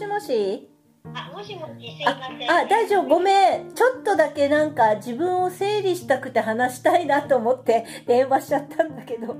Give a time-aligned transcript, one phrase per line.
[0.00, 0.70] しもし？
[1.12, 2.50] あ、もしもし、すいません。
[2.50, 3.74] あ、大丈夫、ごめん。
[3.74, 9.36] ちょっとだけなんか自分を整理したくて話したいなと思って電話しちゃったんだけど。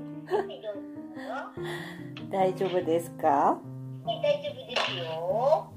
[2.29, 3.59] 大丈夫ですか？
[4.05, 5.71] い、大丈夫ですよ。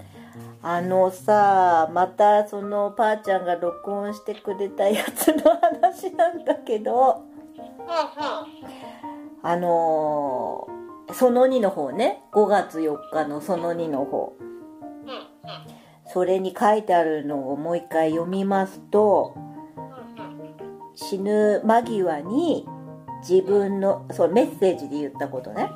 [0.62, 7.24] あのさ、またそのパーちゃんが録音してくれたやつの話なんだけど、
[7.86, 8.46] は
[9.42, 10.74] あのー
[11.12, 14.32] その2の方ね、5月4日のその2の方。
[16.14, 19.34] それに書いてあるのをもう一回読みますと、
[20.94, 22.68] 死ぬ間際に
[23.28, 25.68] 自分の、そう、メッセージで言ったことね。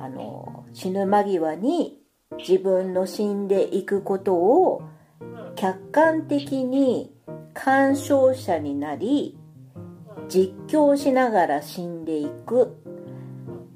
[0.00, 2.00] あの、死ぬ間際に
[2.36, 4.82] 自分の死んでいくことを
[5.56, 7.12] 客観的に
[7.54, 9.36] 鑑賞者になり、
[10.28, 12.76] 実況しながら死んでいく。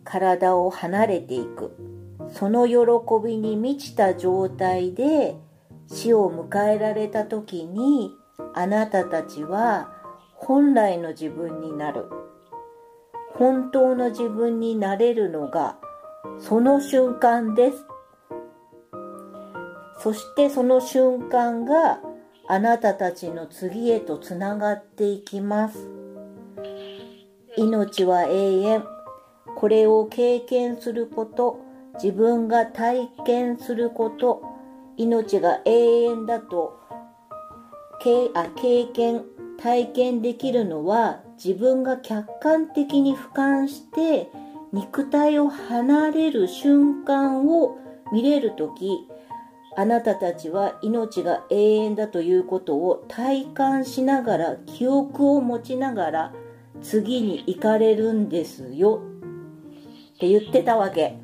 [0.05, 1.92] 体を離れていく。
[2.33, 2.77] その喜
[3.25, 5.36] びに満ちた状態で
[5.86, 8.11] 死を迎えられた時に
[8.55, 9.92] あなたたちは
[10.34, 12.06] 本来の自分になる。
[13.34, 15.78] 本当の自分になれるのが
[16.38, 17.86] その瞬間です。
[19.98, 22.00] そしてその瞬間が
[22.48, 25.88] あなたたちの次へとつながっていきます。
[27.56, 28.84] 命は永遠。
[29.56, 31.60] これを経験すること、
[31.95, 34.43] 自分が体験すること、
[34.97, 36.79] 命が永遠だと
[38.03, 39.25] 経あ経験、
[39.59, 44.29] 体験できるのは自分が客観的に俯瞰して
[44.73, 47.79] 肉体を離れる瞬間を
[48.12, 49.06] 見れるとき、
[49.77, 56.33] あなたたちは命が永遠だということを体感しながら記憶を持ちながら
[56.83, 59.01] 次に行かれるんですよ
[60.17, 61.22] って言ってたわけ。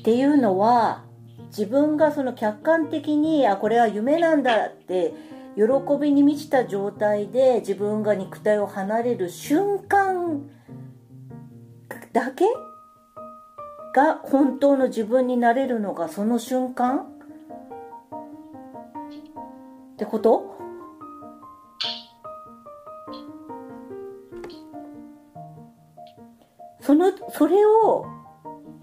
[0.00, 1.04] っていうのは
[1.48, 5.14] 自分がその客観的にあこれは夢なんだって
[5.56, 5.62] 喜
[6.00, 10.42] びに満ちた状態で自分が肉体を離れる瞬間
[12.12, 12.44] だけ
[13.94, 17.02] が本当の自分になれるのがその瞬間っ
[19.96, 20.65] てこと？
[27.36, 28.06] それを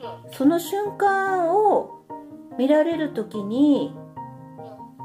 [0.03, 2.05] うん、その瞬間を
[2.57, 3.95] 見られる時に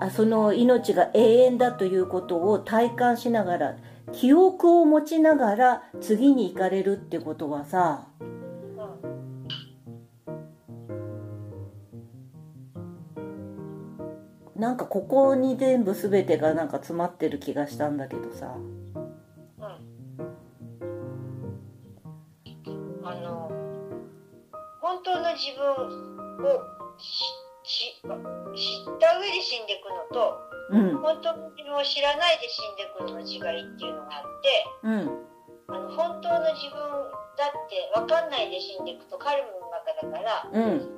[0.01, 3.77] あその命が永遠だということを体感しながら
[4.13, 8.07] 記憶を持ちながら次に行かれるってことはさ
[14.57, 18.57] なんかここに全部全てがなんか詰まってる気がしたんだけどさ
[25.28, 25.77] の自分を
[27.65, 30.41] 知った上で死んでいくのと、
[30.71, 30.97] うん。
[31.05, 35.28] 本当の自分を知らないで死んでいくのの違いっていうのがあって、うん。
[35.69, 36.81] あの本当の自分
[37.37, 40.88] だって分かんないで死んでいくとカルムの中だから、うん。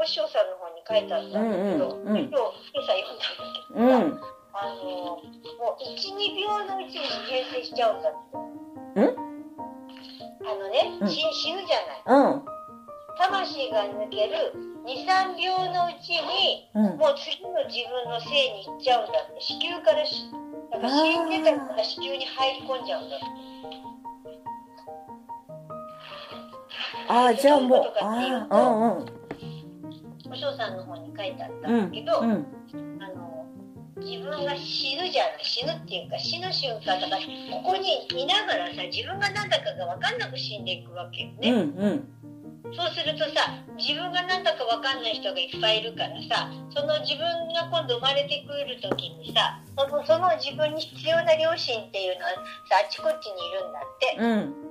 [0.00, 2.32] お師匠さんの方に書いてあったんだけど、うんうんうん。
[2.32, 4.20] 今日今朝読んだんだけどさ、うん。
[4.54, 8.12] あのもう12秒のうちに形成しちゃうんだっ
[8.94, 9.00] て。
[9.02, 9.28] ん。
[10.48, 12.57] あのね、死ぬじゃない。
[13.18, 14.54] うん魂が抜ける
[14.86, 16.82] 23秒のうちにうん。
[16.96, 19.40] もう次の自分の生に行っちゃうんだって。
[19.40, 20.30] 子宮からし
[20.70, 23.26] だから死んでたから子宮に入り込んじゃうんだって。
[27.08, 29.18] ああじゃあもうああうんうん。
[30.30, 32.46] お嬢さんの方に書いてあったんだけど、うん
[33.00, 33.28] あの
[34.00, 42.17] 自分が死ぬじゃない死ぬっていうか死ぬ瞬間だからここにいながらさ自分が何だかが分かんなく死んでいくわけよね、うんうん
[42.74, 47.24] そうするとさ自分が何だか分かんない人がいっぱいいるからさその自分
[47.54, 52.30] が今度生まれてくる時にさそのその自分に必要な両親っていうのは
[52.68, 54.16] さあちこちにいるんだって。
[54.18, 54.68] うん。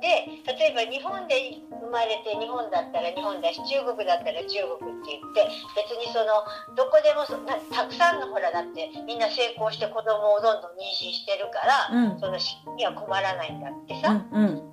[0.00, 6.40] で例えば日本で生まれて日本だったら日本だし中国だったら中国って言って別にその
[6.74, 12.20] どこでもたくさんのほらだってみんな成功して子供をどんどん妊娠してるから、うん。
[12.20, 14.67] その死には困らないんだってうさ、んうん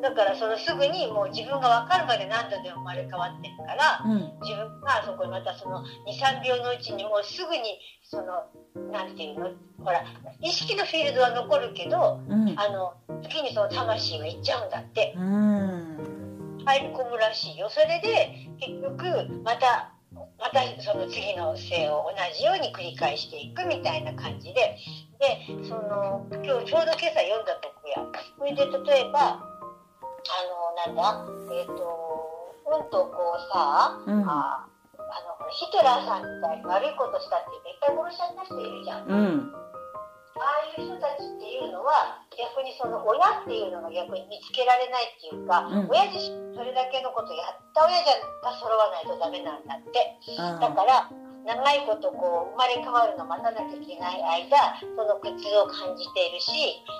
[0.00, 4.40] だからそのすぐにもう自分が分かるまで何度でも生まれ変わってるからうん。
[4.40, 8.48] 自分がそこにまたその23秒のうちにもうすぐにその
[8.92, 10.04] なんていうのほら
[10.40, 12.54] 意識のフィールドは残るけどうん。
[12.58, 15.14] あの次にその魂が行っちゃうんだって。
[15.16, 16.60] うん。
[16.64, 17.68] 入り込むらしいよ。
[17.70, 19.04] それで結局
[19.44, 19.92] また
[20.38, 24.76] またその次の生を同じように繰り返していくみたいな感じで。
[25.20, 28.06] でその今日ちょうど今朝読んだとこや。
[28.38, 29.49] それで例えば
[30.28, 34.28] あのなんだえっ、とおうんとこうさ、うん。
[34.28, 34.66] あ
[35.10, 39.08] あのヒトラーさんみたいに悪いことしたっていっぱい殺しちゃった人いるじゃん。
[39.08, 39.52] うん。
[40.38, 45.90] ああいう人たちっていうのは逆にその親っていうのが逆に見つけられないっていうか、うん。
[45.90, 50.16] 親自身それだけのことやった親じゃが揃わないとダメなんだって。
[50.38, 51.10] あだから
[51.44, 56.52] 長いことこう生まれ変わるの待たなきゃいけない間その苦痛を感じているし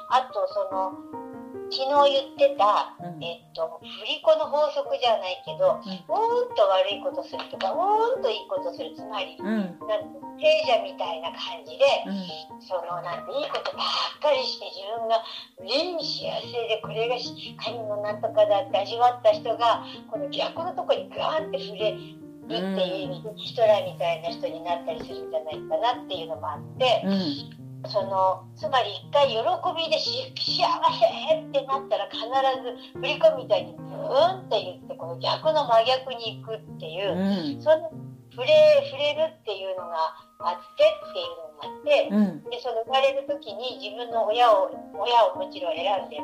[0.08, 1.30] あとその
[1.70, 3.22] 昨日言ってた、うん。
[3.22, 9.46] えっと、振り子の法則じゃないけど、うーんと悪いことするとかうーんといいことするつまりうん。
[9.87, 12.61] なんて聖者みたいな感じで、うん。
[12.61, 15.22] そのなんていいことばっかりして自分が
[15.61, 29.37] 無に幸せでこれがし神のなんとかだって味わった人がこの逆のとこにガーンって触れるっていう意味でヒトラーみたいな人になったりするんじゃないかなっていうのもあってうんそのつまり一回喜
[29.77, 32.21] びでし幸せってなったら必
[32.62, 37.59] ず振り込みみたいにブーンって言ってこの逆の真逆に行くっていうう。
[37.59, 37.91] んその
[38.31, 38.55] 触れ
[38.87, 46.17] 触れるっていうのがあってっていうのがあって、うんでその生まれる時に自分の親を親をもちろん選んで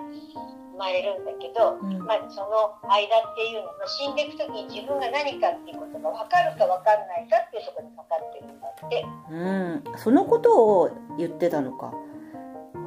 [0.77, 2.05] 生まれるんだけど、うん。
[2.05, 9.05] まあ、その間っていうのが死んでいく時に自分が何かっていうことが分かるか分かんないかっていうところにかかってるんだって。
[9.33, 9.99] うん。
[9.99, 10.53] そのこと
[10.85, 11.93] を言ってたのか？
[12.75, 12.83] うん、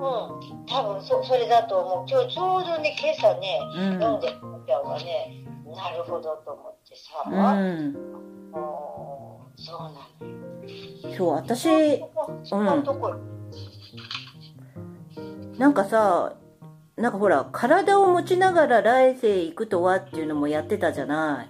[0.66, 2.08] 多分そそれだと思う。
[2.08, 4.00] 今日ちょうどね今朝ねうん。
[4.00, 7.94] 読んでちゃんがねなるほどと思ってさ、うん。
[8.52, 12.04] もうそうなのよそう私
[12.44, 13.20] そのところ、
[15.58, 16.34] なんかさ
[17.00, 21.50] なんかほら体を持ちながら来世行くとはっていうのもやってたじゃない。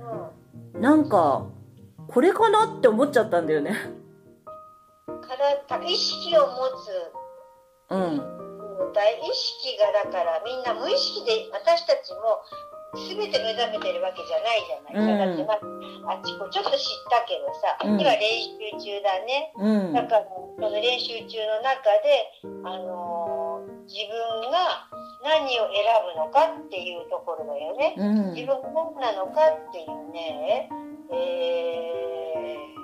[0.00, 0.42] うん
[0.80, 1.46] なんか
[2.08, 3.72] これかなって思っちゃったんだよね。
[5.06, 7.94] 体意識を持つ。
[7.94, 8.92] うん。
[8.92, 12.42] 大意識がだからみんな無意識で私たちも
[13.08, 15.18] 全て目覚めてるわけじゃないじゃない、うん。
[15.18, 16.76] だってまああっちこちょっと知っ
[17.10, 18.00] たけどさ、うん。
[18.00, 19.52] 今練習中だね。
[19.56, 19.92] うん。
[19.92, 20.24] だから
[20.58, 22.32] その練習中の中で、
[22.64, 23.41] あのー
[23.92, 24.16] 自分
[24.48, 24.88] が
[25.20, 25.84] 何を選
[26.16, 28.32] ぶのかっていうところだよね、うん。
[28.32, 30.68] 自分が何なのかっていうね
[31.12, 32.80] えー、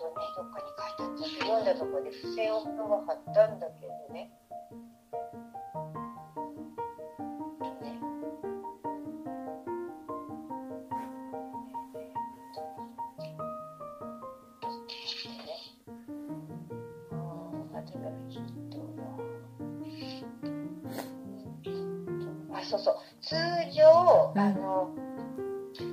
[0.00, 1.44] とねどっかに書いてあった。
[1.44, 4.32] 読んだところで付箋をが貼ったんだけどねね
[22.68, 22.96] そうそう。
[23.22, 23.36] 通
[23.74, 24.90] 常あの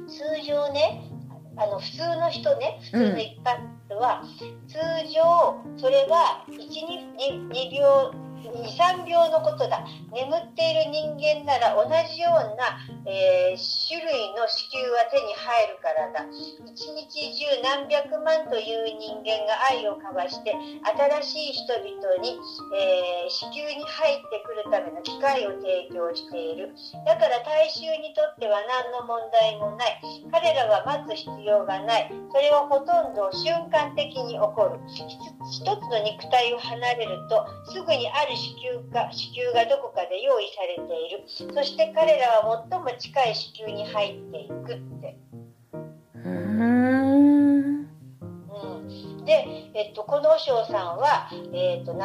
[0.07, 1.09] 通常ね
[1.57, 4.23] あの普通の人ね普通の一般の人は、
[4.67, 4.77] 通
[5.13, 8.11] 常それは12秒
[8.45, 9.85] 23秒のことだ。
[10.13, 12.77] 眠っている人間なら同じような、
[13.09, 16.25] えー種類の子宮は手に入るからだ。
[16.65, 20.53] 一日中何百万という人間が愛を交わして
[21.23, 22.37] 新しい人々に、
[22.75, 26.73] えー子宮に入ってくるための機会を提供している。
[27.05, 30.01] だから大衆にとっては何の問題もない。
[30.31, 32.11] 彼らは待つ必要がない。
[32.33, 34.81] それはほとんど瞬間的に起こる。
[34.89, 41.53] 一つの肉体を離れるとすぐにある子宮か子宮がどこかで用意されている。
[41.53, 45.17] そして彼らは最も近い子宮に入っていくって、
[49.25, 51.97] で、えっと、この和尚さんは、えっと、700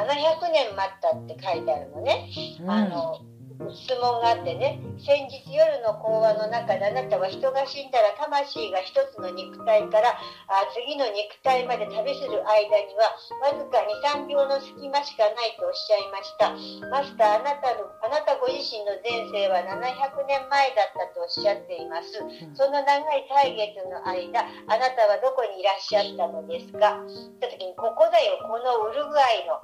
[0.52, 2.28] 年待ったって書いてあるのね。
[2.66, 3.20] あの
[3.68, 10.16] 質問があってね先日夜の講話の中であなたは人が死んだら魂が一つの肉体から
[10.48, 13.12] あ次の肉体まで旅する間には
[13.44, 13.84] わずか
[14.16, 16.50] 23秒の隙間しかないとおっしゃいました。
[16.88, 22.16] マスターあなたのあなたご自身の前世は700年前だったとおっしゃっています。
[22.56, 27.00] その長い歳月の間あなたはどこにいらっしゃったのですか？
[27.00, 29.60] って時にここだよこのウルグアイの。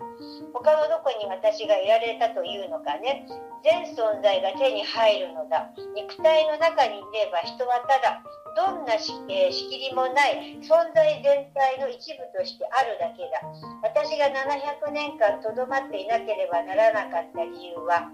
[0.52, 3.26] 他のどこに私がいられたというのかね。
[3.86, 5.70] 全存在が手に入るのだ。
[5.94, 8.22] 肉体の中にいれば人はただ
[8.56, 13.38] どんなし、え仕切りもない存在全体の一部としてあるだけだ。
[13.82, 18.10] 私が700年間とどまっていなければならなかった理由は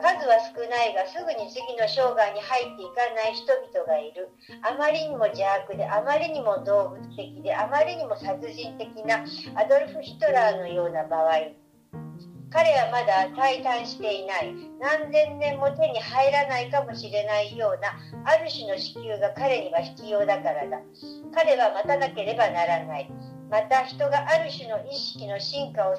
[0.00, 4.28] 数は少ないがすぐに次の生涯に入っていかない人々がいる。
[4.62, 9.24] あまりにも邪悪であまりにも動物的であまりにも殺人的な
[9.60, 11.52] アドルフ・ヒトラーのような場合
[12.50, 14.54] 彼はまだ退団していない。
[14.80, 17.94] 何千年も手に入らないかもしれないような
[18.26, 20.78] ある種の子宮が彼には必要だからだ。
[21.32, 23.10] 彼は待たなければならない。
[23.50, 25.98] また人がある種の意識の進化を妨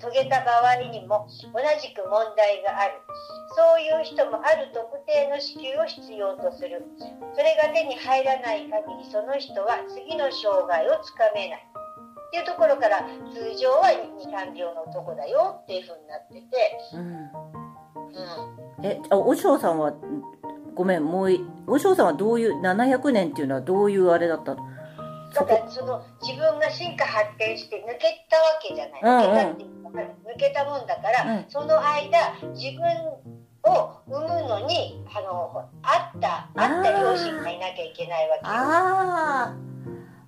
[0.00, 2.92] 遂げた場合にも同じく問題がある。
[3.56, 6.84] そういう人もある特定の子宮を必要とする。
[7.34, 11.67] それが手に入らない限りその人は次の障害をつかめない。
[12.28, 13.00] っていうところから
[13.32, 17.30] 通常は二三病の男だよっていうふうになってて、うん。
[18.08, 19.92] うん、えあお嬢さんは
[20.74, 24.62] ごめんもういお嬢さんはどういう700年っていうのはどういうあれだったの？
[25.34, 30.00] だからその自分が進化発展して抜けたわけじゃない、抜けたっていうか
[30.34, 31.44] 抜けたもんだから、うん。
[31.48, 32.84] その間自分
[33.64, 39.77] を産むのにあのあったあった両親がいなきゃいけないわけよ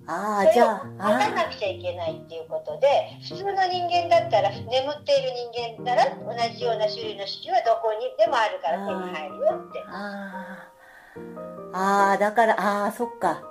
[0.07, 2.87] あじゃあ待たあなくちゃいけないっていうことで
[3.21, 9.79] 普通の人間だったら眠っている人間なら同じような種類の子宮はどこにでもあるから手に入るよって。
[9.79, 12.11] ーあー。
[12.13, 13.41] あーだからああそっか。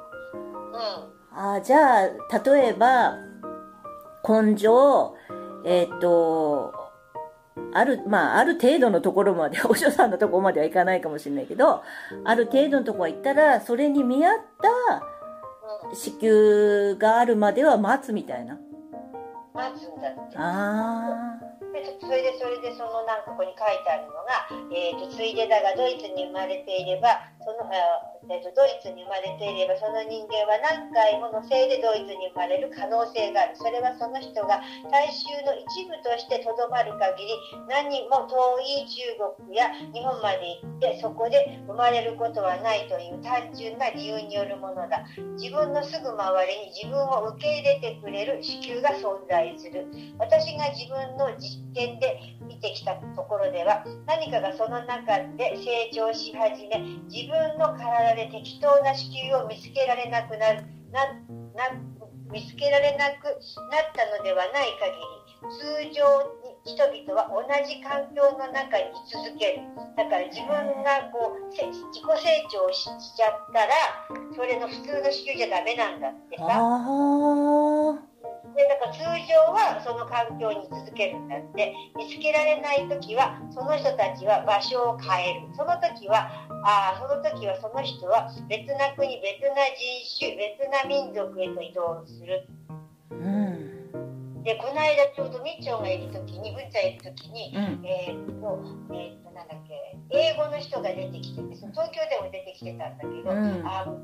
[0.72, 1.38] うん。
[1.38, 2.08] あーじゃあ
[2.44, 3.14] 例えば
[4.28, 5.14] 根性
[5.64, 6.72] えっ、と
[7.72, 11.82] あるまあある程度のところまで お嬢さんのところまではいかないかもしれないけど
[12.24, 14.34] ある程度のところは行ったらそれに見合っ
[14.88, 15.09] たうん
[15.92, 18.58] 子宮があるまでは待つみたいな。
[19.54, 20.36] 待つんだって。
[20.36, 21.38] あ
[21.72, 27.70] でそれでそれでそのなんかここに書いてあるのが、えー、とついでだがドイツに生まれていればその、
[28.28, 33.56] えー、とドイツに生まれていればその人間は何回ものせいでドイツに生まれる可能性がある。
[33.56, 34.60] それはその人が
[34.90, 37.32] 大衆の一部としてとどまる限り
[37.68, 45.06] 何も遠い中国や日本まで行ってそこで生まれることはないという単純な理由によるものだ。
[45.38, 49.86] 自分のすぐ周りに自分を受け入れてくれる子宮が存在する。
[50.18, 61.06] 私が自分の実験で見てきたところでは何かがその中で成長し始め自分の体で適当な子宮を見つけられなくなるな
[61.54, 61.80] な
[62.30, 65.56] 見つけられなくなったのではない限り通
[65.96, 66.04] 常
[66.44, 69.62] に人々は同じ環境の中に居続ける。
[69.96, 72.84] だから自分がこう自己成長し
[73.16, 73.72] ちゃったら
[74.36, 76.44] それの普通の子宮じゃダメなんだってさ。
[79.74, 81.74] はその環境に続けるんだって。
[81.96, 85.48] 見つけられない時はその人たちは場所を変える。
[85.56, 86.30] その時は
[86.64, 92.46] あーその時はその人は別な国別な人種別な民族へと移動する。
[93.10, 94.42] うん。
[94.42, 97.86] でこの間ちょうどみっちょんがいる時にぶっちゃんいる時にうん。
[97.86, 98.62] えーっと
[98.94, 103.64] えーっとなんだっけ英語の人が出てきててその東京でも出てきてたんだけど、うん。
[103.64, 103.96] あの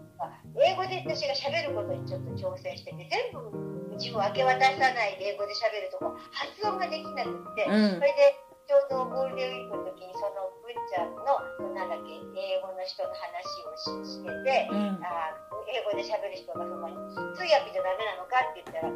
[0.56, 3.52] 英語で私が喋ることにちょっと挑戦してて全部
[4.00, 8.00] 自分を明け渡さないで英語で喋るとこ発音ができなくって、うん。
[8.00, 8.32] それで
[8.64, 10.55] ちょうどゴールデンウィークの時にその
[10.86, 15.34] ちゃんのなんだっけ英語の人の話をししてて、うんあ
[15.66, 16.86] 英語で喋る人がその
[17.34, 18.94] 通訳じゃダメなのかって言ったら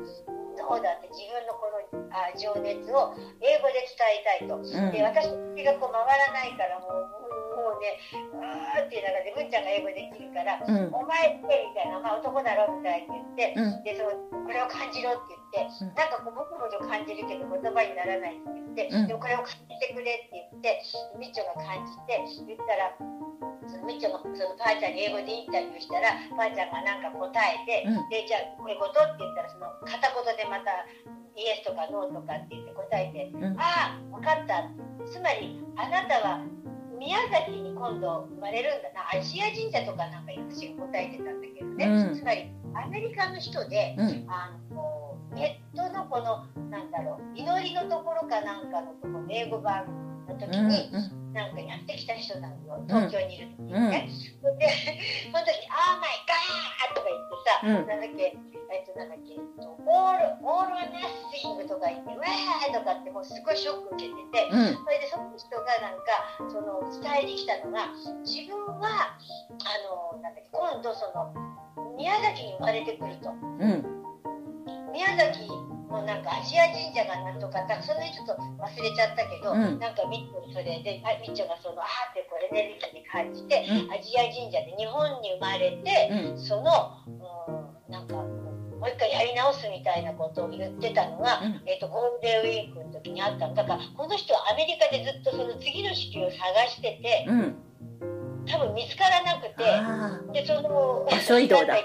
[0.55, 1.83] そうだって自分のこの
[2.15, 3.11] あ情熱を
[3.43, 4.55] 英語で伝えたいと。
[4.55, 5.27] うんで私
[5.67, 7.20] がこう回らないからもう
[7.61, 8.01] もうね
[8.41, 10.89] あーってながらで文ちゃんが英語できるから「うん。
[10.97, 13.85] お前って」みたいな「まあ男だろ」みたいに言ってうん。
[13.85, 14.17] でその
[14.49, 15.95] これを感じろって言って、うん。
[15.95, 19.07] なんかこう僕も感じるけど言葉にならないって言って、うん。
[19.07, 20.81] でもこれを感じてくれって言って
[21.21, 22.97] みっちょが感じて言ったら
[23.69, 28.09] そのみっちょがそのばあちゃんに英語でインタビューしたらばあちゃんがなんか答えて、うん。
[28.09, 30.87] でじゃあこういうことって言ったらその片言でまた
[31.37, 33.61] イエスとかノーとかって言って答えてうん。
[33.61, 34.67] ああ分かった。
[35.07, 36.45] つまりあなたは
[37.01, 39.09] 宮崎に今度生まれるんだな。
[39.19, 42.15] アジア神社とかなんか私が答えてたんだけどね、うん。
[42.15, 44.27] つまりアメリカの人でうん。
[44.29, 50.91] あのネットのこのなんだろう祈りのところかなんかのところ英語版の時うんに、
[51.35, 54.09] なんかやってきた人なのよ東京にいる時にね、
[54.59, 54.69] で
[55.31, 58.37] その時に「あーマイガー!」とか言ってさ、うんなんだっけ
[58.71, 64.49] えっとなんだっけ「オールオールナッシング」とか言って「ウェー!」とかってもうすごいショック受けてて。
[64.53, 67.89] うんそれでその人がなんかその伝えてきたのが
[68.25, 71.33] 自分はあのなんだっけ今度その
[71.97, 74.03] 宮崎に生まれてくるとうん
[74.93, 75.49] 宮崎
[75.91, 79.79] のなんかアジア神社がなんとかだその辺ちょっと忘れちゃったけど、うん。
[79.79, 83.93] なんかみっちょそれであみっちょがそのあーってこうエネルギーに感じて、うん。
[83.93, 86.39] アジア神社で日本に生まれて、うん。
[86.39, 91.63] その、うん、なんかもう一回やり直すみたいなことを言ってたのが、うん。
[91.67, 93.55] えっとゴールデンウィークの時にあったの。
[93.55, 97.55] だからこの人はアメリカでずっとその次の式を探しててうん。
[98.47, 101.77] 多分見つからなくてあでその場所移動だ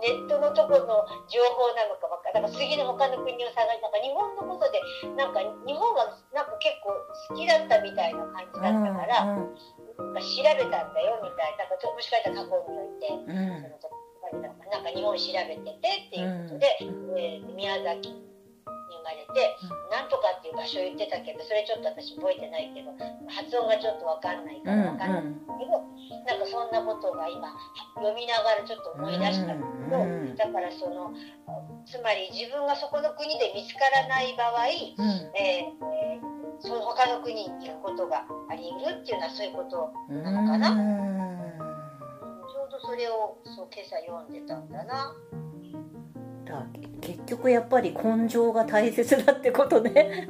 [0.00, 4.80] ネットのところの情報なのかばっかだから次の他の国を探してなんか日本のことで
[5.16, 6.96] なんか日本がなんか結構
[7.28, 9.54] 好きだったみたいな感じだったから、うん
[10.00, 13.08] なんか調べたんだよみたいななんかもしかしたら過去において。
[13.12, 13.80] うん
[14.30, 16.66] そのなんか日本調べててっていうことで、
[17.18, 18.29] えー宮崎
[19.00, 19.56] に生まれて、
[19.90, 22.92] なんとかっていう場所言ってたけどそれちょっと私覚えてないけど
[23.32, 25.24] 発音がちょっと分かんないかうんら分かんない
[25.58, 25.80] けど、
[26.28, 27.48] なんかそんなことが今
[27.96, 31.12] 読みながらちょっと思い出したんだけど、うんだからその
[31.88, 35.32] つまり自分がそこの国で見つからない場合、うん。
[35.40, 36.30] えー
[36.62, 40.70] その他の国に行くことがあり得るっていうのはそういうことうんなのかな。
[40.72, 41.58] うん。
[42.52, 45.14] ちょうどそれをそう今朝読んでたんだな。
[47.00, 50.28] 結局やっぱり根性が大切だってことね。